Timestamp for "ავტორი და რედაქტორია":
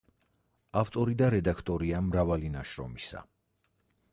0.81-1.99